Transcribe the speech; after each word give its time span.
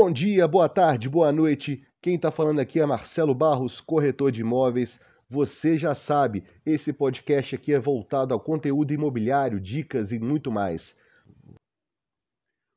Bom 0.00 0.12
dia, 0.12 0.46
boa 0.46 0.68
tarde, 0.68 1.08
boa 1.08 1.32
noite. 1.32 1.84
Quem 2.00 2.14
está 2.14 2.30
falando 2.30 2.60
aqui 2.60 2.78
é 2.78 2.86
Marcelo 2.86 3.34
Barros, 3.34 3.80
corretor 3.80 4.30
de 4.30 4.42
imóveis. 4.42 5.00
Você 5.28 5.76
já 5.76 5.92
sabe, 5.92 6.44
esse 6.64 6.92
podcast 6.92 7.56
aqui 7.56 7.74
é 7.74 7.80
voltado 7.80 8.32
ao 8.32 8.38
conteúdo 8.38 8.94
imobiliário, 8.94 9.58
dicas 9.58 10.12
e 10.12 10.18
muito 10.20 10.52
mais. 10.52 10.94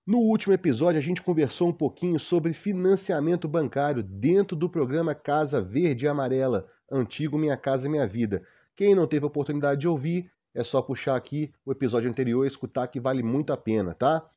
No 0.04 0.18
último 0.18 0.56
episódio, 0.56 0.98
a 0.98 1.04
gente 1.04 1.22
conversou 1.22 1.70
um 1.70 1.74
pouquinho 1.74 2.20
sobre 2.20 2.54
financiamento 2.54 3.48
bancário 3.48 4.02
dentro 4.02 4.58
do 4.58 4.68
programa 4.68 5.14
Casa 5.14 5.62
Verde 5.62 6.06
e 6.06 6.08
Amarela, 6.08 6.68
antigo 6.92 7.38
Minha 7.38 7.56
Casa 7.56 7.88
Minha 7.88 8.08
Vida. 8.08 8.42
Quem 8.76 8.96
não 8.96 9.06
teve 9.06 9.26
a 9.26 9.28
oportunidade 9.28 9.82
de 9.82 9.88
ouvir, 9.88 10.32
é 10.56 10.64
só 10.64 10.82
puxar 10.82 11.18
aqui 11.18 11.54
o 11.64 11.72
episódio 11.72 12.10
anterior 12.10 12.46
e 12.46 12.48
escutar 12.48 12.88
que 12.88 13.00
vale 13.00 13.22
muito 13.22 13.54
a 13.54 13.58
pena, 13.58 13.94
tá? 13.94 14.28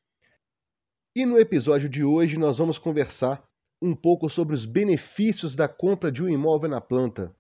E 1.16 1.24
no 1.24 1.38
episódio 1.38 1.88
de 1.88 2.02
hoje 2.02 2.36
nós 2.36 2.58
vamos 2.58 2.76
conversar 2.76 3.48
um 3.80 3.94
pouco 3.94 4.28
sobre 4.28 4.52
os 4.52 4.64
benefícios 4.64 5.54
da 5.54 5.68
compra 5.68 6.10
de 6.10 6.24
um 6.24 6.28
imóvel 6.28 6.68
na 6.68 6.80
planta. 6.80 7.32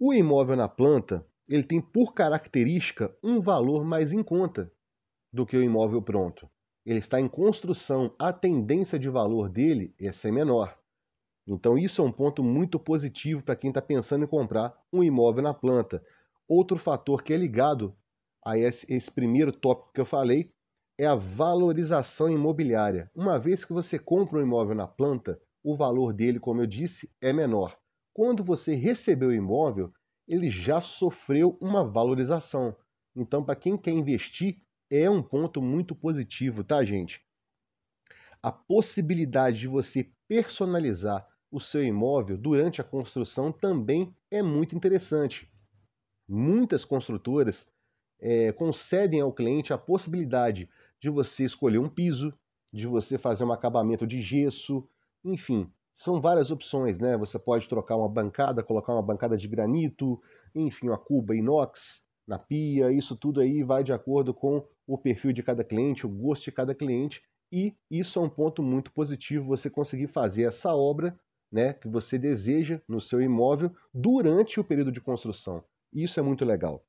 O 0.00 0.14
imóvel 0.14 0.56
na 0.56 0.70
planta, 0.70 1.22
ele 1.46 1.62
tem 1.62 1.82
por 1.82 2.14
característica 2.14 3.14
um 3.22 3.42
valor 3.42 3.84
mais 3.84 4.10
em 4.10 4.22
conta 4.22 4.72
do 5.30 5.44
que 5.44 5.54
o 5.54 5.62
imóvel 5.62 6.00
pronto. 6.00 6.48
Ele 6.86 6.98
está 6.98 7.20
em 7.20 7.28
construção, 7.28 8.14
a 8.18 8.32
tendência 8.32 8.98
de 8.98 9.10
valor 9.10 9.50
dele 9.50 9.94
é 10.00 10.10
ser 10.10 10.32
menor. 10.32 10.74
Então 11.46 11.76
isso 11.76 12.00
é 12.00 12.04
um 12.06 12.12
ponto 12.12 12.42
muito 12.42 12.80
positivo 12.80 13.42
para 13.42 13.54
quem 13.56 13.68
está 13.68 13.82
pensando 13.82 14.24
em 14.24 14.28
comprar 14.28 14.74
um 14.90 15.04
imóvel 15.04 15.42
na 15.42 15.52
planta. 15.52 16.02
Outro 16.48 16.78
fator 16.78 17.22
que 17.22 17.34
é 17.34 17.36
ligado 17.36 17.94
a 18.42 18.56
esse, 18.56 18.90
esse 18.90 19.10
primeiro 19.10 19.52
tópico 19.52 19.92
que 19.92 20.00
eu 20.00 20.06
falei 20.06 20.50
é 20.98 21.06
a 21.06 21.14
valorização 21.14 22.28
imobiliária. 22.28 23.08
Uma 23.14 23.38
vez 23.38 23.64
que 23.64 23.72
você 23.72 23.98
compra 23.98 24.38
um 24.38 24.42
imóvel 24.42 24.74
na 24.74 24.86
planta, 24.86 25.40
o 25.62 25.76
valor 25.76 26.12
dele, 26.12 26.40
como 26.40 26.60
eu 26.60 26.66
disse, 26.66 27.08
é 27.20 27.32
menor. 27.32 27.78
Quando 28.12 28.42
você 28.42 28.74
recebeu 28.74 29.28
o 29.28 29.34
imóvel, 29.34 29.92
ele 30.26 30.50
já 30.50 30.80
sofreu 30.80 31.56
uma 31.60 31.84
valorização. 31.84 32.76
Então, 33.14 33.44
para 33.44 33.54
quem 33.54 33.76
quer 33.76 33.92
investir, 33.92 34.60
é 34.90 35.08
um 35.08 35.22
ponto 35.22 35.62
muito 35.62 35.94
positivo, 35.94 36.64
tá, 36.64 36.84
gente? 36.84 37.24
A 38.42 38.50
possibilidade 38.50 39.60
de 39.60 39.68
você 39.68 40.10
personalizar 40.26 41.26
o 41.50 41.60
seu 41.60 41.82
imóvel 41.84 42.36
durante 42.36 42.80
a 42.80 42.84
construção 42.84 43.52
também 43.52 44.14
é 44.30 44.42
muito 44.42 44.74
interessante. 44.74 45.50
Muitas 46.28 46.84
construtoras 46.84 47.66
é, 48.20 48.52
concedem 48.52 49.20
ao 49.20 49.32
cliente 49.32 49.72
a 49.72 49.78
possibilidade 49.78 50.68
de 51.00 51.10
você 51.10 51.44
escolher 51.44 51.78
um 51.78 51.88
piso, 51.88 52.32
de 52.72 52.86
você 52.86 53.18
fazer 53.18 53.44
um 53.44 53.52
acabamento 53.52 54.06
de 54.06 54.20
gesso, 54.20 54.88
enfim, 55.24 55.70
são 55.94 56.20
várias 56.20 56.50
opções, 56.50 56.98
né? 56.98 57.16
Você 57.16 57.38
pode 57.38 57.68
trocar 57.68 57.96
uma 57.96 58.08
bancada, 58.08 58.62
colocar 58.62 58.92
uma 58.92 59.02
bancada 59.02 59.36
de 59.36 59.48
granito, 59.48 60.20
enfim, 60.54 60.88
uma 60.88 60.98
cuba 60.98 61.34
inox 61.34 62.02
na 62.26 62.38
pia, 62.38 62.92
isso 62.92 63.16
tudo 63.16 63.40
aí 63.40 63.62
vai 63.62 63.82
de 63.82 63.92
acordo 63.92 64.34
com 64.34 64.64
o 64.86 64.98
perfil 64.98 65.32
de 65.32 65.42
cada 65.42 65.64
cliente, 65.64 66.06
o 66.06 66.10
gosto 66.10 66.44
de 66.44 66.52
cada 66.52 66.74
cliente, 66.74 67.22
e 67.50 67.74
isso 67.90 68.18
é 68.18 68.22
um 68.22 68.28
ponto 68.28 68.62
muito 68.62 68.92
positivo 68.92 69.46
você 69.46 69.70
conseguir 69.70 70.08
fazer 70.08 70.42
essa 70.42 70.74
obra, 70.74 71.18
né, 71.50 71.72
que 71.72 71.88
você 71.88 72.18
deseja 72.18 72.80
no 72.86 73.00
seu 73.00 73.22
imóvel 73.22 73.74
durante 73.92 74.60
o 74.60 74.64
período 74.64 74.92
de 74.92 75.00
construção. 75.00 75.64
Isso 75.92 76.20
é 76.20 76.22
muito 76.22 76.44
legal. 76.44 76.84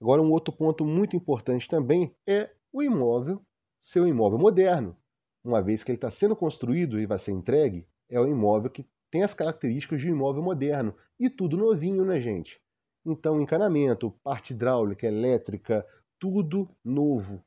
Agora 0.00 0.22
um 0.22 0.30
outro 0.30 0.54
ponto 0.54 0.84
muito 0.84 1.16
importante 1.16 1.68
também 1.68 2.14
é 2.26 2.50
o 2.72 2.82
imóvel 2.82 3.44
ser 3.80 4.00
um 4.00 4.06
imóvel 4.06 4.38
moderno. 4.38 4.96
Uma 5.44 5.60
vez 5.60 5.84
que 5.84 5.90
ele 5.90 5.96
está 5.96 6.10
sendo 6.10 6.34
construído 6.34 6.98
e 6.98 7.06
vai 7.06 7.18
ser 7.18 7.32
entregue, 7.32 7.86
é 8.08 8.20
um 8.20 8.26
imóvel 8.26 8.70
que 8.70 8.86
tem 9.10 9.22
as 9.22 9.34
características 9.34 10.00
de 10.00 10.08
um 10.08 10.14
imóvel 10.14 10.42
moderno. 10.42 10.94
E 11.18 11.28
tudo 11.28 11.56
novinho, 11.56 12.04
né, 12.04 12.20
gente? 12.20 12.60
Então, 13.04 13.40
encanamento, 13.40 14.10
parte 14.22 14.52
hidráulica, 14.52 15.06
elétrica, 15.06 15.84
tudo 16.18 16.68
novo. 16.84 17.44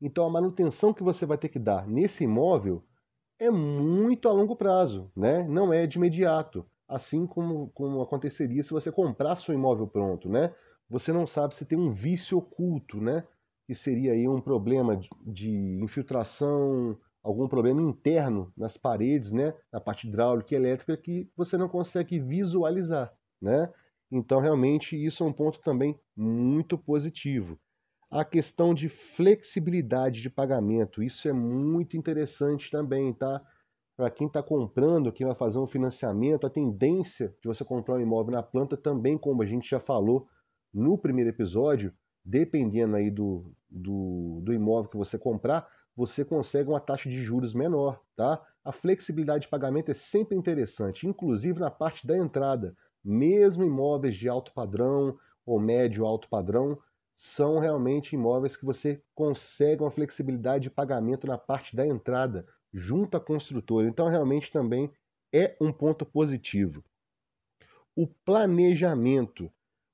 Então, 0.00 0.26
a 0.26 0.30
manutenção 0.30 0.92
que 0.92 1.02
você 1.02 1.24
vai 1.24 1.38
ter 1.38 1.48
que 1.48 1.58
dar 1.58 1.86
nesse 1.86 2.24
imóvel 2.24 2.84
é 3.38 3.50
muito 3.50 4.28
a 4.28 4.32
longo 4.32 4.56
prazo, 4.56 5.10
né? 5.16 5.44
Não 5.44 5.72
é 5.72 5.86
de 5.86 5.96
imediato. 5.96 6.66
Assim 6.88 7.26
como, 7.26 7.70
como 7.70 8.02
aconteceria 8.02 8.62
se 8.62 8.72
você 8.72 8.90
comprasse 8.92 9.50
o 9.50 9.54
imóvel 9.54 9.86
pronto, 9.86 10.28
né? 10.28 10.52
Você 10.90 11.12
não 11.12 11.26
sabe 11.26 11.54
se 11.54 11.64
tem 11.64 11.78
um 11.78 11.90
vício 11.90 12.36
oculto, 12.36 13.00
né? 13.00 13.26
Que 13.66 13.74
seria 13.74 14.12
aí 14.12 14.28
um 14.28 14.40
problema 14.40 15.00
de 15.24 15.50
infiltração, 15.82 16.98
algum 17.22 17.46
problema 17.48 17.80
interno 17.80 18.52
nas 18.56 18.76
paredes, 18.76 19.32
né, 19.32 19.54
na 19.72 19.80
parte 19.80 20.08
hidráulica 20.08 20.54
e 20.54 20.56
elétrica 20.56 20.96
que 20.96 21.30
você 21.36 21.56
não 21.56 21.68
consegue 21.68 22.18
visualizar, 22.18 23.12
né? 23.40 23.72
Então 24.10 24.40
realmente 24.40 24.96
isso 25.02 25.22
é 25.22 25.26
um 25.26 25.32
ponto 25.32 25.60
também 25.60 25.98
muito 26.16 26.76
positivo. 26.76 27.58
A 28.10 28.24
questão 28.24 28.74
de 28.74 28.88
flexibilidade 28.90 30.20
de 30.20 30.28
pagamento, 30.28 31.02
isso 31.02 31.26
é 31.28 31.32
muito 31.32 31.96
interessante 31.96 32.70
também, 32.70 33.12
tá? 33.14 33.40
Para 33.96 34.10
quem 34.10 34.26
está 34.26 34.42
comprando, 34.42 35.12
quem 35.12 35.26
vai 35.26 35.34
fazer 35.34 35.58
um 35.58 35.66
financiamento, 35.66 36.46
a 36.46 36.50
tendência 36.50 37.34
de 37.40 37.48
você 37.48 37.64
comprar 37.64 37.94
um 37.94 38.00
imóvel 38.00 38.32
na 38.32 38.42
planta 38.42 38.76
também, 38.76 39.16
como 39.16 39.42
a 39.42 39.46
gente 39.46 39.70
já 39.70 39.80
falou 39.80 40.26
no 40.74 40.98
primeiro 40.98 41.30
episódio, 41.30 41.94
dependendo 42.24 42.96
aí 42.96 43.10
do, 43.10 43.52
do, 43.68 44.40
do 44.42 44.52
imóvel 44.52 44.90
que 44.90 44.96
você 44.96 45.18
comprar, 45.18 45.68
você 45.94 46.24
consegue 46.24 46.70
uma 46.70 46.80
taxa 46.80 47.08
de 47.08 47.22
juros 47.22 47.54
menor, 47.54 48.00
tá? 48.16 48.42
A 48.64 48.72
flexibilidade 48.72 49.42
de 49.42 49.48
pagamento 49.48 49.90
é 49.90 49.94
sempre 49.94 50.36
interessante, 50.36 51.06
inclusive 51.06 51.58
na 51.58 51.70
parte 51.70 52.06
da 52.06 52.16
entrada. 52.16 52.76
Mesmo 53.04 53.64
imóveis 53.64 54.16
de 54.16 54.28
alto 54.28 54.52
padrão 54.52 55.18
ou 55.44 55.58
médio 55.58 56.06
alto 56.06 56.28
padrão, 56.28 56.78
são 57.16 57.58
realmente 57.58 58.14
imóveis 58.14 58.56
que 58.56 58.64
você 58.64 59.02
consegue 59.14 59.82
uma 59.82 59.90
flexibilidade 59.90 60.64
de 60.64 60.70
pagamento 60.70 61.26
na 61.26 61.36
parte 61.36 61.76
da 61.76 61.86
entrada, 61.86 62.46
junto 62.72 63.16
à 63.16 63.20
construtora. 63.20 63.86
Então, 63.86 64.08
realmente 64.08 64.50
também 64.50 64.90
é 65.32 65.56
um 65.60 65.72
ponto 65.72 66.06
positivo. 66.06 66.82
O 67.94 68.06
planejamento 68.06 69.52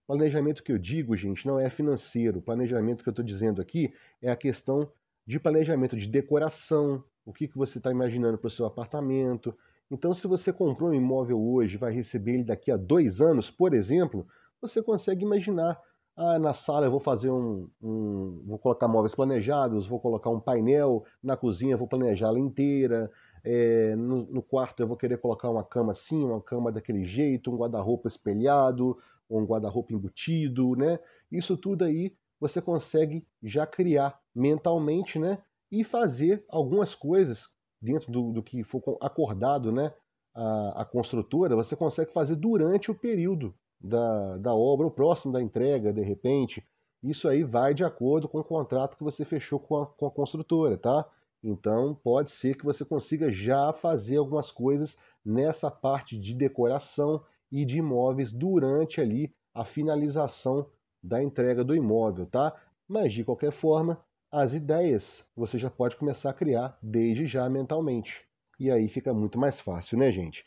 Planejamento 0.09 0.63
que 0.63 0.73
eu 0.73 0.79
digo, 0.79 1.15
gente, 1.15 1.47
não 1.47 1.61
é 1.61 1.69
financeiro. 1.69 2.39
O 2.39 2.43
planejamento 2.43 3.03
que 3.03 3.11
eu 3.11 3.13
estou 3.13 3.23
dizendo 3.23 3.61
aqui 3.61 3.93
é 4.23 4.31
a 4.31 4.37
questão 4.37 4.91
de 5.27 5.39
planejamento 5.39 5.95
de 5.95 6.09
decoração, 6.09 7.05
o 7.27 7.33
que, 7.33 7.47
que 7.47 7.59
você 7.59 7.77
está 7.77 7.91
imaginando 7.91 8.39
para 8.39 8.47
o 8.49 8.51
seu 8.51 8.65
apartamento. 8.65 9.55
Então, 9.91 10.15
se 10.15 10.27
você 10.27 10.51
comprou 10.51 10.89
um 10.89 10.95
imóvel 10.95 11.39
hoje 11.39 11.77
vai 11.77 11.93
receber 11.93 12.33
ele 12.33 12.45
daqui 12.45 12.73
a 12.73 12.77
dois 12.79 13.21
anos, 13.21 13.51
por 13.51 13.75
exemplo, 13.75 14.27
você 14.63 14.83
consegue 14.83 15.27
imaginar. 15.27 15.79
Ah, 16.17 16.39
na 16.39 16.55
sala 16.55 16.87
eu 16.87 16.91
vou 16.91 17.01
fazer 17.01 17.31
um, 17.31 17.69
um, 17.83 18.43
vou 18.47 18.59
colocar 18.59 18.89
móveis 18.89 19.15
planejados, 19.15 19.87
vou 19.87 20.01
colocar 20.01 20.31
um 20.31 20.41
painel, 20.41 21.05
na 21.23 21.37
cozinha 21.37 21.75
eu 21.75 21.79
vou 21.79 21.87
planejá-la 21.87 22.39
inteira, 22.39 23.11
é, 23.51 23.97
no, 23.97 24.27
no, 24.27 24.43
quarto 24.43 24.81
eu 24.81 24.87
vou 24.87 24.95
querer 24.95 25.17
colocar 25.17 25.49
uma 25.49 25.65
cama 25.65 25.93
assim, 25.93 26.23
uma 26.23 26.39
cama 26.39 26.71
daquele 26.71 27.03
jeito, 27.03 27.51
um 27.51 27.57
guarda-roupa 27.57 28.07
espelhado, 28.07 28.99
um 29.31 29.43
guarda-roupa 29.43 29.95
embutido, 29.95 30.77
né? 30.77 30.99
Isso 31.33 31.57
tudo 31.57 31.87
aí 31.87 32.15
você 32.39 32.61
consegue 32.61 33.27
já 33.43 33.67
criar 33.67 34.21
mentalmente, 34.35 35.19
né? 35.19 35.39
E 35.73 35.83
fazer 35.83 36.45
algumas 36.47 36.95
coisas 36.95 37.49
dentro 37.81 38.13
do, 38.13 38.33
do 38.35 38.43
que 38.43 38.63
for 38.63 38.83
acordado, 39.01 39.73
né? 39.73 39.95
A, 40.35 40.83
a, 40.83 40.85
construtora, 40.85 41.57
você 41.57 41.75
consegue 41.75 42.13
fazer 42.13 42.37
durante 42.37 42.91
o 42.91 42.95
período 42.95 43.55
da, 43.81 44.37
da 44.37 44.55
obra, 44.55 44.85
ou 44.85 44.93
próximo 44.93 45.33
da 45.33 45.41
entrega, 45.41 45.91
de 45.91 46.03
repente. 46.03 46.63
Isso 47.03 47.27
aí 47.27 47.45
vai 47.45 47.73
de 47.73 47.83
acordo 47.83 48.29
com 48.29 48.41
o 48.41 48.45
contrato 48.45 48.99
que 48.99 49.05
você 49.05 49.25
fechou 49.25 49.59
com 49.59 49.79
a, 49.79 49.87
com 49.87 50.07
a 50.07 50.11
construtora, 50.11 50.77
tá? 50.77 51.09
Então 51.43 51.95
pode 51.95 52.31
ser 52.31 52.57
que 52.57 52.65
você 52.65 52.85
consiga 52.85 53.31
já 53.31 53.73
fazer 53.73 54.17
algumas 54.17 54.51
coisas 54.51 54.97
nessa 55.25 55.71
parte 55.71 56.19
de 56.19 56.35
decoração 56.35 57.25
e 57.51 57.65
de 57.65 57.79
imóveis 57.79 58.33
durante 58.33 59.01
ali 59.01 59.33
a 59.55 59.65
finalização 59.65 60.71
da 61.03 61.23
entrega 61.23 61.65
do 61.65 61.75
imóvel, 61.75 62.27
tá? 62.27 62.55
Mas 62.87 63.13
de 63.13 63.25
qualquer 63.25 63.53
forma, 63.53 64.03
as 64.31 64.53
ideias 64.53 65.25
você 65.35 65.59
já 65.59 65.71
pode 65.71 65.97
começar 65.97 66.31
a 66.31 66.35
criar 66.35 66.79
desde 66.83 67.27
já 67.27 67.49
mentalmente. 67.49 68.27
E 68.59 68.71
aí 68.71 68.89
fica 68.89 69.15
muito 69.15 69.39
mais 69.39 69.61
fácil, 69.61 69.97
né, 69.97 70.11
gente? 70.11 70.45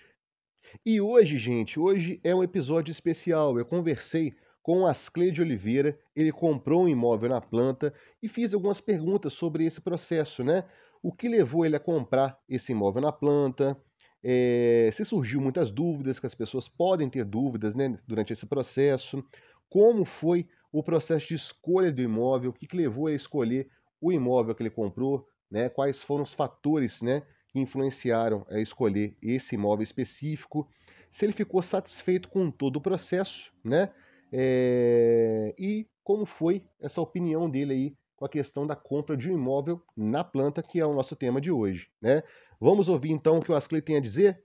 E 0.86 1.02
hoje, 1.02 1.38
gente, 1.38 1.80
hoje 1.80 2.20
é 2.24 2.34
um 2.36 2.44
episódio 2.44 2.92
especial. 2.92 3.58
Eu 3.58 3.66
conversei 3.66 4.36
com 4.62 4.82
o 4.82 4.88
Ascle 4.88 5.32
de 5.32 5.42
Oliveira, 5.42 5.98
ele 6.16 6.32
comprou 6.32 6.84
um 6.84 6.88
imóvel 6.88 7.30
na 7.30 7.42
planta 7.42 7.94
e 8.22 8.28
fiz 8.28 8.54
algumas 8.54 8.80
perguntas 8.80 9.34
sobre 9.34 9.66
esse 9.66 9.82
processo, 9.82 10.44
né? 10.44 10.66
O 11.02 11.12
que 11.12 11.28
levou 11.28 11.66
ele 11.66 11.76
a 11.76 11.80
comprar 11.80 12.40
esse 12.48 12.72
imóvel 12.72 13.02
na 13.02 13.12
planta, 13.12 13.76
é, 14.24 14.90
se 14.94 15.04
surgiu 15.04 15.42
muitas 15.42 15.72
dúvidas, 15.72 16.20
que 16.20 16.28
as 16.28 16.36
pessoas 16.36 16.68
podem 16.68 17.10
ter 17.10 17.26
dúvidas 17.26 17.74
né, 17.74 17.98
durante 18.08 18.32
esse 18.32 18.46
processo, 18.46 19.24
como 19.68 20.06
foi 20.06 20.48
o 20.72 20.84
processo 20.84 21.28
de 21.30 21.36
escolha 21.36 21.92
do 21.92 22.02
imóvel, 22.02 22.52
o 22.52 22.54
que, 22.54 22.68
que 22.68 22.78
levou 22.78 23.08
a 23.08 23.14
escolher 23.14 23.70
o 24.00 24.12
imóvel 24.12 24.54
que 24.54 24.62
ele 24.62 24.70
comprou, 24.70 25.28
né, 25.50 25.70
quais 25.70 26.04
foram 26.04 26.24
os 26.24 26.34
fatores 26.34 27.02
né, 27.02 27.24
que 27.50 27.60
influenciaram 27.60 28.46
a 28.50 28.60
escolher 28.60 29.18
esse 29.22 29.56
imóvel 29.56 29.84
específico, 29.84 30.70
se 31.10 31.26
ele 31.26 31.34
ficou 31.34 31.62
satisfeito 31.62 32.30
com 32.30 32.50
todo 32.50 32.78
o 32.78 32.82
processo, 32.82 33.52
né? 33.64 33.90
É... 34.32 35.54
E 35.58 35.88
como 36.04 36.26
foi 36.26 36.64
essa 36.80 37.02
opinião 37.02 37.50
dele 37.50 37.74
aí 37.74 37.98
com 38.16 38.26
a 38.26 38.30
questão 38.30 38.68
da 38.68 38.76
compra 38.76 39.18
de 39.18 39.32
um 39.32 39.34
imóvel 39.34 39.82
na 39.98 40.24
planta, 40.24 40.62
que 40.62 40.80
é 40.80 40.86
o 40.86 40.94
nosso 40.94 41.16
tema 41.16 41.42
de 41.42 41.52
hoje, 41.52 41.90
né? 42.00 42.22
Vamos 42.60 42.88
ouvir 42.88 43.12
então 43.12 43.40
o 43.40 43.42
que 43.42 43.52
o 43.52 43.56
Ascley 43.56 43.82
tem 43.82 43.98
a 43.98 44.00
dizer? 44.00 44.44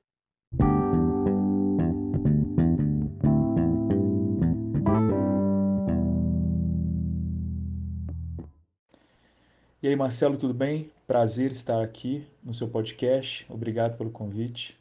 E 9.82 9.88
aí, 9.88 9.94
Marcelo, 9.94 10.36
tudo 10.36 10.52
bem? 10.52 10.90
Prazer 11.06 11.52
estar 11.52 11.80
aqui 11.80 12.26
no 12.42 12.52
seu 12.52 12.66
podcast. 12.66 13.46
Obrigado 13.48 13.96
pelo 13.96 14.10
convite. 14.10 14.76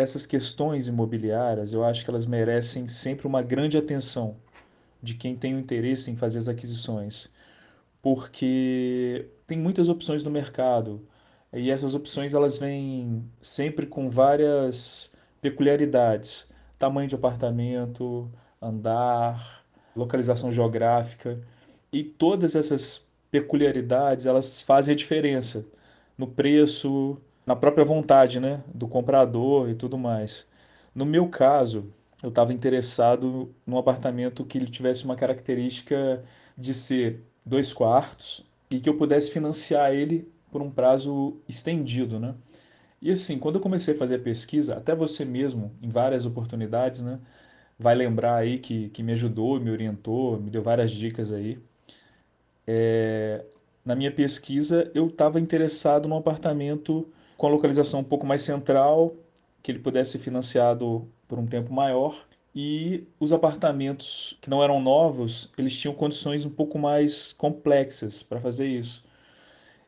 Essas 0.00 0.24
questões 0.24 0.88
imobiliárias, 0.88 1.74
eu 1.74 1.84
acho 1.84 2.04
que 2.04 2.10
elas 2.10 2.24
merecem 2.24 2.88
sempre 2.88 3.26
uma 3.26 3.42
grande 3.42 3.76
atenção 3.76 4.36
de 5.02 5.14
quem 5.14 5.36
tem 5.36 5.54
o 5.54 5.58
interesse 5.58 6.10
em 6.10 6.16
fazer 6.16 6.38
as 6.38 6.48
aquisições, 6.48 7.30
porque 8.00 9.28
tem 9.46 9.58
muitas 9.58 9.90
opções 9.90 10.24
no 10.24 10.30
mercado 10.30 11.06
e 11.52 11.70
essas 11.70 11.94
opções 11.94 12.32
elas 12.32 12.56
vêm 12.56 13.24
sempre 13.42 13.86
com 13.86 14.08
várias 14.08 15.12
peculiaridades, 15.42 16.50
tamanho 16.78 17.08
de 17.08 17.14
apartamento, 17.14 18.30
andar, 18.60 19.64
localização 19.94 20.50
geográfica 20.50 21.38
e 21.92 22.02
todas 22.02 22.54
essas 22.54 23.06
peculiaridades, 23.30 24.24
elas 24.24 24.62
fazem 24.62 24.94
a 24.94 24.96
diferença 24.96 25.66
no 26.16 26.26
preço, 26.26 27.20
na 27.46 27.56
própria 27.56 27.84
vontade 27.84 28.40
né, 28.40 28.62
do 28.74 28.86
comprador 28.88 29.70
e 29.70 29.74
tudo 29.74 29.98
mais. 29.98 30.48
No 30.94 31.04
meu 31.04 31.28
caso, 31.28 31.92
eu 32.22 32.28
estava 32.28 32.52
interessado 32.52 33.54
num 33.66 33.78
apartamento 33.78 34.44
que 34.44 34.58
ele 34.58 34.66
tivesse 34.66 35.04
uma 35.04 35.16
característica 35.16 36.22
de 36.56 36.74
ser 36.74 37.22
dois 37.44 37.72
quartos 37.72 38.44
e 38.70 38.78
que 38.80 38.88
eu 38.88 38.96
pudesse 38.96 39.30
financiar 39.30 39.92
ele 39.92 40.30
por 40.50 40.62
um 40.62 40.70
prazo 40.70 41.36
estendido, 41.48 42.18
né? 42.20 42.34
E 43.00 43.10
assim, 43.10 43.38
quando 43.38 43.56
eu 43.56 43.60
comecei 43.62 43.94
a 43.94 43.98
fazer 43.98 44.16
a 44.16 44.18
pesquisa, 44.18 44.76
até 44.76 44.94
você 44.94 45.24
mesmo, 45.24 45.72
em 45.82 45.88
várias 45.88 46.26
oportunidades, 46.26 47.00
né, 47.00 47.18
vai 47.78 47.94
lembrar 47.94 48.36
aí 48.36 48.58
que, 48.58 48.90
que 48.90 49.02
me 49.02 49.12
ajudou, 49.12 49.58
me 49.58 49.70
orientou, 49.70 50.38
me 50.38 50.50
deu 50.50 50.62
várias 50.62 50.90
dicas 50.90 51.32
aí. 51.32 51.58
É, 52.66 53.44
na 53.84 53.94
minha 53.96 54.12
pesquisa, 54.12 54.90
eu 54.94 55.08
estava 55.08 55.40
interessado 55.40 56.08
num 56.08 56.16
apartamento 56.16 57.08
com 57.40 57.46
a 57.46 57.50
localização 57.50 58.00
um 58.00 58.04
pouco 58.04 58.26
mais 58.26 58.42
central, 58.42 59.16
que 59.62 59.72
ele 59.72 59.78
pudesse 59.78 60.12
ser 60.12 60.18
financiado 60.18 61.08
por 61.26 61.38
um 61.38 61.46
tempo 61.46 61.72
maior. 61.72 62.22
E 62.54 63.06
os 63.18 63.32
apartamentos 63.32 64.36
que 64.42 64.50
não 64.50 64.62
eram 64.62 64.78
novos, 64.78 65.50
eles 65.56 65.74
tinham 65.74 65.94
condições 65.94 66.44
um 66.44 66.50
pouco 66.50 66.78
mais 66.78 67.32
complexas 67.32 68.22
para 68.22 68.38
fazer 68.38 68.66
isso. 68.66 69.02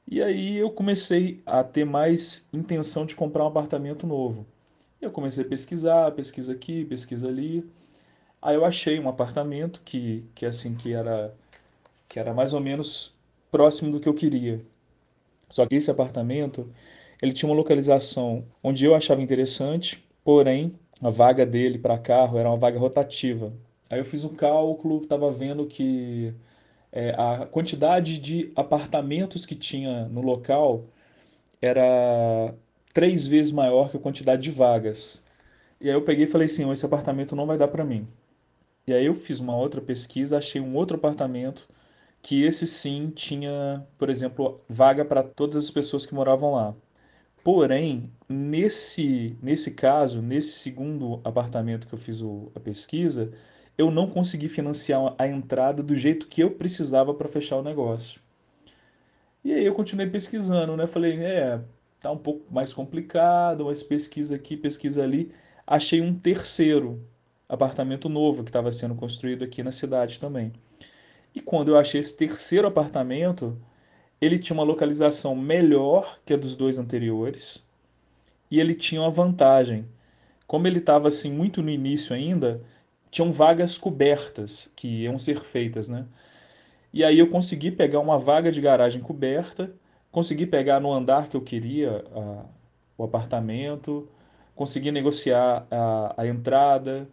E 0.09 0.23
aí 0.23 0.57
eu 0.57 0.71
comecei 0.71 1.43
a 1.45 1.63
ter 1.63 1.85
mais 1.85 2.49
intenção 2.55 3.05
de 3.05 3.15
comprar 3.15 3.45
um 3.45 3.49
apartamento 3.49 4.07
novo. 4.07 4.47
Eu 4.99 5.11
comecei 5.11 5.45
a 5.45 5.49
pesquisar, 5.49 6.11
pesquisa 6.13 6.53
aqui, 6.53 6.87
pesquisa 6.87 7.29
ali. 7.29 7.71
Aí 8.41 8.55
eu 8.55 8.65
achei 8.65 8.99
um 8.99 9.11
apartamento 9.11 9.83
que, 9.85 10.25
que 10.35 10.47
assim 10.47 10.75
que 10.75 10.95
era 10.95 11.35
que 12.09 12.19
era 12.19 12.33
mais 12.33 12.55
ou 12.55 12.61
menos 12.61 13.15
próximo 13.51 13.93
do 13.93 14.01
que 14.01 14.09
eu 14.09 14.15
queria. 14.15 14.65
Só 15.51 15.67
que 15.67 15.75
esse 15.75 15.91
apartamento, 15.91 16.73
ele 17.23 17.33
tinha 17.33 17.49
uma 17.49 17.57
localização 17.57 18.45
onde 18.63 18.85
eu 18.85 18.95
achava 18.95 19.23
interessante, 19.23 20.05
porém 20.25 20.75
a 21.01 21.09
vaga 21.11 21.47
dele 21.47 21.79
para 21.79 21.99
carro 21.99 22.39
era 22.39 22.49
uma 22.49 22.57
vaga 22.57 22.79
rotativa. 22.79 23.53
Aí 23.89 23.99
eu 24.01 24.05
fiz 24.05 24.25
um 24.25 24.35
cálculo, 24.35 25.03
estava 25.03 25.31
vendo 25.31 25.67
que 25.67 26.35
é, 26.93 27.11
a 27.17 27.47
quantidade 27.47 28.19
de 28.19 28.53
apartamentos 28.57 29.47
que 29.47 29.55
tinha 29.55 30.07
no 30.09 30.21
local 30.21 30.85
era 31.61 32.55
três 32.95 33.27
vezes 33.27 33.53
maior 33.53 33.91
que 33.91 33.97
a 33.97 34.01
quantidade 34.01 34.43
de 34.43 34.51
vagas. 34.51 35.25
E 35.81 35.89
aí 35.89 35.95
eu 35.95 36.03
peguei 36.03 36.25
e 36.25 36.29
falei 36.29 36.47
assim, 36.47 36.71
esse 36.71 36.87
apartamento 36.87 37.37
não 37.37 37.47
vai 37.47 37.59
dar 37.59 37.69
para 37.69 37.85
mim. 37.85 38.07
E 38.87 38.93
aí 38.95 39.07
eu 39.07 39.15
fiz 39.15 39.41
uma 39.41 39.57
outra 39.57 39.81
pesquisa, 39.81 40.39
achei 40.39 40.61
um 40.61 40.77
outro 40.77 40.97
apartamento 40.97 41.69
que 42.23 42.43
esse 42.45 42.67
sim 42.67 43.11
tinha, 43.11 43.87
por 43.99 44.11
exemplo, 44.11 44.61
vaga 44.69 45.05
para 45.05 45.23
todas 45.23 45.57
as 45.57 45.71
pessoas 45.71 46.07
que 46.07 46.15
moravam 46.15 46.53
lá. 46.53 46.75
Porém, 47.45 48.11
nesse, 48.29 49.37
nesse 49.43 49.73
caso, 49.73 50.23
nesse 50.23 50.53
segundo 50.53 51.21
apartamento 51.25 51.87
que 51.87 51.95
eu 51.95 51.99
fiz 51.99 52.21
o, 52.21 52.53
a 52.55 52.61
pesquisa, 52.61 53.33
eu 53.77 53.91
não 53.91 54.09
consegui 54.09 54.49
financiar 54.49 55.15
a 55.19 55.27
entrada 55.27 55.83
do 55.83 55.95
jeito 55.95 56.29
que 56.29 56.43
eu 56.43 56.53
precisava 56.53 57.13
para 57.15 57.29
fechar 57.29 57.57
o 57.57 57.63
negócio. 57.63 58.21
E 59.45 59.53
aí 59.53 59.65
eu 59.65 59.75
continuei 59.75 60.09
pesquisando, 60.09 60.77
né? 60.77 60.87
Falei, 60.87 61.17
é, 61.19 61.61
tá 62.01 62.13
um 62.13 62.19
pouco 62.19 62.53
mais 62.53 62.73
complicado, 62.73 63.65
mas 63.65 63.83
pesquisa 63.83 64.37
aqui, 64.37 64.57
pesquisa 64.57 65.03
ali. 65.03 65.33
Achei 65.67 66.01
um 66.01 66.15
terceiro 66.15 67.03
apartamento 67.49 68.09
novo 68.09 68.45
que 68.45 68.51
estava 68.51 68.71
sendo 68.71 68.95
construído 68.95 69.43
aqui 69.43 69.63
na 69.63 69.73
cidade 69.73 70.21
também. 70.21 70.53
E 71.35 71.41
quando 71.41 71.69
eu 71.69 71.79
achei 71.79 72.01
esse 72.01 72.17
terceiro 72.17 72.69
apartamento, 72.69 73.59
ele 74.23 74.39
tinha 74.39 74.55
uma 74.55 74.63
localização 74.63 75.35
melhor 75.35 76.19
que 76.25 76.33
a 76.33 76.37
dos 76.37 76.57
dois 76.57 76.79
anteriores 76.79 77.65
e 78.49 78.61
ele 78.61 78.75
tinha 78.75 79.01
uma 79.01 79.11
vantagem. 79.11 79.87
Como 80.47 80.67
ele 80.67 80.79
estava 80.79 81.09
assim 81.09 81.33
muito 81.33 81.63
no 81.63 81.71
início 81.71 82.15
ainda, 82.15 82.63
tinham 83.11 83.33
vagas 83.33 83.77
cobertas 83.79 84.73
que 84.77 84.87
iam 85.05 85.19
ser 85.19 85.41
feitas, 85.41 85.89
né? 85.89 86.07
E 86.93 87.03
aí 87.03 87.19
eu 87.19 87.31
consegui 87.31 87.71
pegar 87.71 88.01
uma 88.01 88.19
vaga 88.19 88.53
de 88.53 88.61
garagem 88.61 89.01
coberta, 89.03 89.75
consegui 90.11 90.47
pegar 90.47 90.81
no 90.81 90.93
andar 90.93 91.29
que 91.29 91.37
eu 91.37 91.41
queria 91.41 92.05
a, 92.15 92.45
o 92.99 93.05
apartamento, 93.05 94.09
consegui 94.55 94.93
negociar 94.93 95.67
a, 95.71 96.15
a 96.23 96.27
entrada, 96.27 97.09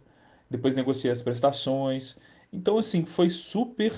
depois 0.50 0.74
negociei 0.74 1.10
as 1.10 1.22
prestações. 1.22 2.18
Então, 2.52 2.78
assim, 2.78 3.04
foi 3.04 3.30
super 3.30 3.92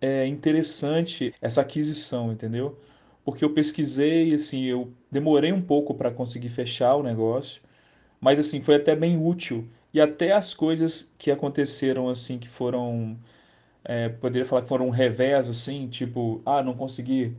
é, 0.00 0.26
interessante 0.26 1.34
essa 1.40 1.60
aquisição, 1.62 2.32
entendeu? 2.32 2.78
Porque 3.24 3.44
eu 3.44 3.52
pesquisei, 3.54 4.34
assim, 4.34 4.64
eu 4.64 4.92
demorei 5.10 5.52
um 5.52 5.62
pouco 5.62 5.94
para 5.94 6.10
conseguir 6.10 6.48
fechar 6.48 6.96
o 6.96 7.02
negócio, 7.02 7.62
mas, 8.20 8.38
assim, 8.38 8.60
foi 8.62 8.76
até 8.76 8.96
bem 8.96 9.18
útil. 9.18 9.68
E 9.94 10.00
até 10.00 10.32
as 10.32 10.54
coisas 10.54 11.14
que 11.18 11.30
aconteceram, 11.30 12.08
assim, 12.08 12.38
que 12.38 12.48
foram, 12.48 13.18
é, 13.84 14.08
poderia 14.08 14.46
falar 14.46 14.62
que 14.62 14.68
foram 14.68 14.86
um 14.88 14.90
revés, 14.90 15.50
assim, 15.50 15.88
tipo, 15.88 16.42
ah, 16.46 16.62
não 16.62 16.74
consegui. 16.74 17.36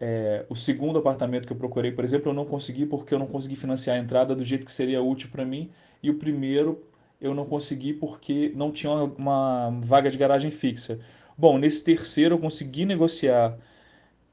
É, 0.00 0.44
o 0.48 0.54
segundo 0.56 0.98
apartamento 0.98 1.46
que 1.46 1.52
eu 1.52 1.56
procurei, 1.56 1.90
por 1.92 2.04
exemplo, 2.04 2.30
eu 2.30 2.34
não 2.34 2.44
consegui 2.44 2.86
porque 2.86 3.14
eu 3.14 3.18
não 3.18 3.26
consegui 3.26 3.56
financiar 3.56 3.96
a 3.96 4.00
entrada 4.00 4.34
do 4.36 4.44
jeito 4.44 4.64
que 4.66 4.72
seria 4.72 5.02
útil 5.02 5.28
para 5.30 5.44
mim. 5.44 5.70
E 6.02 6.10
o 6.10 6.14
primeiro 6.18 6.82
eu 7.20 7.34
não 7.34 7.46
consegui 7.46 7.92
porque 7.94 8.52
não 8.54 8.70
tinha 8.72 8.92
uma, 8.92 9.04
uma 9.04 9.80
vaga 9.82 10.10
de 10.10 10.18
garagem 10.18 10.50
fixa. 10.50 11.00
Bom, 11.36 11.58
nesse 11.58 11.84
terceiro 11.84 12.34
eu 12.36 12.38
consegui 12.38 12.84
negociar 12.86 13.58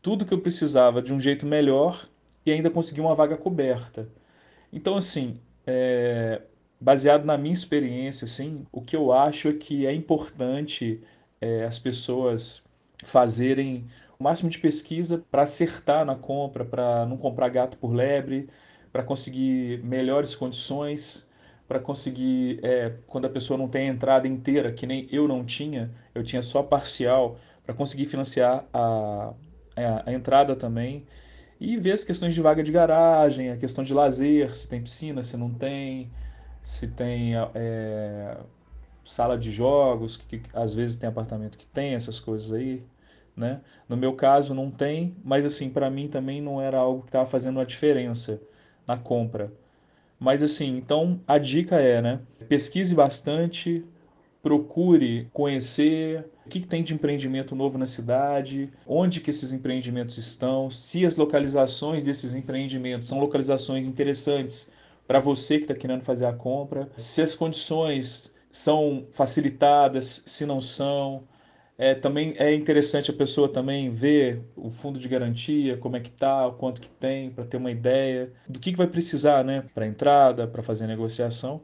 tudo 0.01 0.25
que 0.25 0.33
eu 0.33 0.41
precisava 0.41 1.01
de 1.01 1.13
um 1.13 1.19
jeito 1.19 1.45
melhor 1.45 2.10
e 2.45 2.51
ainda 2.51 2.69
consegui 2.69 3.01
uma 3.01 3.15
vaga 3.15 3.38
coberta. 3.38 4.10
Então, 4.72 4.98
assim, 4.98 5.39
é, 5.67 6.41
baseado 6.79 7.25
na 7.25 7.38
minha 7.38 7.53
experiência, 7.53 8.25
assim, 8.25 8.65
o 8.72 8.81
que 8.81 8.95
eu 8.95 9.13
acho 9.13 9.50
é 9.50 9.53
que 9.53 9.86
é 9.86 9.93
importante 9.93 11.01
é, 11.41 11.65
as 11.65 11.79
pessoas 11.79 12.63
fazerem 13.03 13.88
o 14.19 14.24
máximo 14.24 14.50
de 14.50 14.60
pesquisa 14.60 15.24
para 15.31 15.43
acertar 15.43 16.05
na 16.05 16.15
compra, 16.15 16.65
para 16.65 17.05
não 17.05 17.17
comprar 17.17 17.50
gato 17.50 17.77
por 17.77 17.93
lebre, 17.93 18.50
para 18.91 19.03
conseguir 19.03 19.83
melhores 19.83 20.36
condições 20.36 21.29
para 21.67 21.79
conseguir, 21.79 22.60
é, 22.63 22.93
quando 23.08 23.25
a 23.25 23.29
pessoa 23.29 23.58
não 23.58 23.67
tem 23.67 23.89
a 23.89 23.93
entrada 23.93 24.27
inteira, 24.27 24.72
que 24.72 24.86
nem 24.86 25.08
eu 25.12 25.27
não 25.27 25.43
tinha, 25.46 25.91
eu 26.13 26.24
tinha 26.24 26.41
só 26.41 26.62
parcial, 26.62 27.38
para 27.65 27.74
conseguir 27.74 28.05
financiar 28.05 28.65
a, 28.74 29.34
a, 29.75 30.10
a, 30.10 30.13
entrada 30.13 30.55
também. 30.55 31.05
E 31.60 31.77
ver 31.77 31.93
as 31.93 32.03
questões 32.03 32.36
de 32.36 32.41
vaga 32.41 32.62
de 32.62 32.72
garagem, 32.72 33.50
a 33.50 33.58
questão 33.58 33.84
de 33.84 33.93
lazer, 33.93 34.53
se 34.53 34.67
tem 34.67 34.82
piscina, 34.82 35.24
se 35.24 35.38
não 35.38 35.50
tem, 35.53 36.12
se 36.62 36.89
tem 36.89 37.34
é, 37.55 38.38
sala 39.03 39.38
de 39.38 39.50
jogos, 39.50 40.17
que, 40.17 40.39
que 40.39 40.50
às 40.53 40.74
vezes 40.74 40.98
tem 40.98 41.08
apartamento 41.08 41.58
que 41.58 41.65
tem 41.65 41.93
essas 41.93 42.20
coisas 42.20 42.51
aí. 42.51 42.84
Né? 43.36 43.62
No 43.88 43.98
meu 43.98 44.13
caso 44.13 44.53
não 44.53 44.70
tem, 44.70 45.15
mas 45.24 45.46
assim, 45.46 45.70
para 45.70 45.89
mim 45.89 46.08
também 46.08 46.41
não 46.41 46.62
era 46.62 46.77
algo 46.77 47.01
que 47.01 47.10
estava 47.10 47.25
fazendo 47.25 47.58
uma 47.58 47.65
diferença 47.65 48.41
na 48.86 48.98
compra. 48.98 49.51
Mas 50.24 50.42
assim, 50.42 50.77
então 50.77 51.20
a 51.27 51.38
dica 51.38 51.75
é, 51.75 52.01
né? 52.01 52.22
Pesquise 52.48 52.96
bastante, 52.96 53.86
procure 54.42 55.27
conhecer 55.34 56.25
o 56.46 56.50
que, 56.50 56.62
tem 56.62 56.82
de 56.82 56.94
empreendimento 56.94 57.53
novo 57.53 57.77
na 57.77 57.86
cidade, 57.86 58.72
onde 58.88 59.20
que 59.20 59.30
esses 59.30 59.51
empreendimentos 59.51 60.18
estão, 60.18 60.72
se 60.72 61.06
as 61.06 61.18
localizações 61.18 62.06
desses 62.06 62.34
empreendimentos 62.36 63.10
são 63.10 63.20
localizações 63.20 63.86
interessantes 63.86 64.72
para 65.06 65.20
você 65.20 65.58
que 65.58 65.65
está 65.65 65.75
querendo 65.75 66.03
fazer 66.03 66.25
a 66.25 66.32
compra, 66.32 66.89
se 66.96 67.22
as 67.22 67.36
condições 67.36 68.34
são 68.50 69.06
facilitadas, 69.12 70.24
se 70.25 70.46
não 70.46 70.62
são. 70.62 71.24
É, 71.84 71.94
também 71.94 72.34
é 72.38 72.56
interessante 72.56 73.12
a 73.12 73.13
pessoa 73.13 73.52
também 73.52 73.90
ver 73.90 74.42
o 74.56 74.70
fundo 74.70 74.98
de 74.98 75.10
garantia, 75.10 75.75
como 75.75 75.98
é 75.98 76.00
que 76.00 76.10
tá, 76.10 76.48
o 76.48 76.54
quanto 76.54 76.80
que 76.80 76.88
tem, 76.88 77.30
para 77.30 77.44
ter 77.44 77.58
uma 77.58 77.70
ideia 77.72 78.32
do 78.48 78.58
que, 78.58 78.72
que 78.72 78.78
vai 78.78 78.88
precisar, 78.88 79.44
né, 79.44 79.66
para 79.75 79.86
entrada, 79.86 80.48
para 80.48 80.63
fazer 80.63 80.88
negociação. 80.88 81.62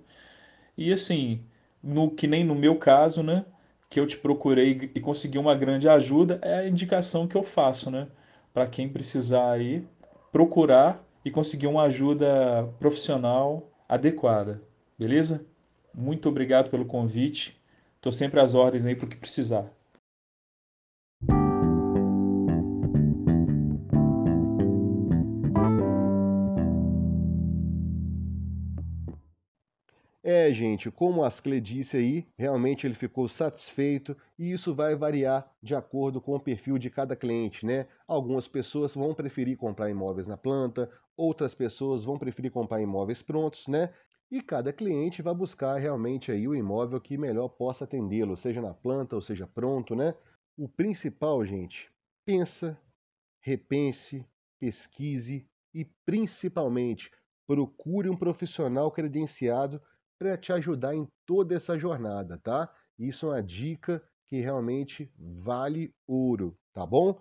E 0.77 0.93
assim, 0.93 1.41
no 1.83 2.11
que 2.11 2.27
nem 2.27 2.43
no 2.43 2.55
meu 2.55 2.77
caso, 2.77 3.23
né, 3.23 3.45
que 3.89 3.99
eu 3.99 4.07
te 4.07 4.17
procurei 4.17 4.91
e 4.95 4.99
consegui 4.99 5.37
uma 5.37 5.55
grande 5.55 5.87
ajuda, 5.89 6.39
é 6.43 6.55
a 6.59 6.67
indicação 6.67 7.27
que 7.27 7.37
eu 7.37 7.43
faço, 7.43 7.89
né, 7.89 8.09
para 8.53 8.67
quem 8.67 8.89
precisar 8.89 9.51
aí 9.53 9.87
procurar 10.33 11.01
e 11.25 11.31
conseguir 11.31 11.67
uma 11.67 11.83
ajuda 11.83 12.69
profissional 12.79 13.71
adequada. 13.87 14.61
Beleza? 14.97 15.45
Muito 15.93 16.27
obrigado 16.29 16.69
pelo 16.69 16.85
convite. 16.85 17.57
Estou 17.95 18.11
sempre 18.11 18.41
às 18.41 18.53
ordens 18.53 18.85
aí 18.85 18.95
para 18.95 19.05
o 19.05 19.09
que 19.09 19.17
precisar. 19.17 19.78
É, 30.21 30.53
gente, 30.53 30.91
como 30.91 31.23
Ascle 31.23 31.61
disse 31.61 31.95
aí, 31.95 32.27
realmente 32.37 32.85
ele 32.85 32.93
ficou 32.93 33.27
satisfeito 33.29 34.17
e 34.37 34.51
isso 34.51 34.75
vai 34.75 34.93
variar 34.93 35.49
de 35.63 35.73
acordo 35.73 36.19
com 36.19 36.35
o 36.35 36.39
perfil 36.39 36.77
de 36.77 36.89
cada 36.89 37.15
cliente, 37.15 37.65
né? 37.65 37.87
Algumas 38.05 38.45
pessoas 38.45 38.93
vão 38.95 39.13
preferir 39.15 39.55
comprar 39.57 39.89
imóveis 39.89 40.27
na 40.27 40.35
planta, 40.35 40.91
outras 41.15 41.53
pessoas 41.55 42.03
vão 42.03 42.17
preferir 42.19 42.51
comprar 42.51 42.81
imóveis 42.81 43.21
prontos, 43.23 43.67
né? 43.67 43.93
E 44.29 44.41
cada 44.41 44.73
cliente 44.73 45.21
vai 45.21 45.33
buscar 45.33 45.77
realmente 45.77 46.31
aí 46.33 46.47
o 46.49 46.55
imóvel 46.55 46.99
que 46.99 47.17
melhor 47.17 47.47
possa 47.47 47.85
atendê-lo, 47.85 48.35
seja 48.35 48.61
na 48.61 48.73
planta 48.73 49.15
ou 49.15 49.21
seja 49.21 49.47
pronto, 49.47 49.95
né? 49.95 50.13
O 50.57 50.67
principal, 50.67 51.45
gente, 51.45 51.89
pensa, 52.25 52.77
repense, 53.41 54.25
pesquise 54.59 55.47
e 55.73 55.85
principalmente 56.05 57.09
procure 57.47 58.09
um 58.09 58.17
profissional 58.17 58.91
credenciado 58.91 59.81
para 60.19 60.37
te 60.37 60.51
ajudar 60.51 60.93
em 60.93 61.07
toda 61.25 61.55
essa 61.55 61.79
jornada, 61.79 62.37
tá? 62.37 62.69
Isso 62.97 63.27
é 63.27 63.29
uma 63.29 63.43
dica 63.43 64.03
que 64.27 64.41
realmente 64.41 65.11
vale 65.17 65.95
ouro, 66.05 66.55
tá 66.73 66.85
bom? 66.85 67.19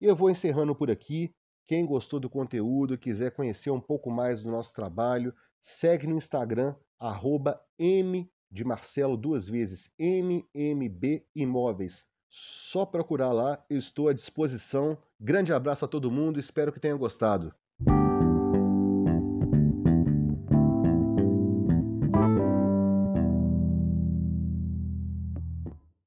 E 0.00 0.06
eu 0.06 0.16
vou 0.16 0.28
encerrando 0.28 0.74
por 0.74 0.90
aqui. 0.90 1.32
Quem 1.66 1.86
gostou 1.86 2.18
do 2.18 2.28
conteúdo, 2.28 2.98
quiser 2.98 3.30
conhecer 3.30 3.70
um 3.70 3.80
pouco 3.80 4.10
mais 4.10 4.42
do 4.42 4.50
nosso 4.50 4.74
trabalho, 4.74 5.32
segue 5.62 6.06
no 6.06 6.16
Instagram, 6.16 6.74
arroba 6.98 7.62
M 7.78 8.28
de 8.50 8.64
Marcelo 8.64 9.16
duas 9.16 9.48
vezes, 9.48 9.88
MMB 9.96 11.24
Imóveis. 11.34 12.04
Só 12.28 12.84
procurar 12.84 13.32
lá, 13.32 13.64
eu 13.70 13.78
estou 13.78 14.08
à 14.08 14.12
disposição. 14.12 14.98
Grande 15.18 15.52
abraço 15.52 15.84
a 15.84 15.88
todo 15.88 16.10
mundo, 16.10 16.40
espero 16.40 16.72
que 16.72 16.80
tenham 16.80 16.98
gostado. 16.98 17.54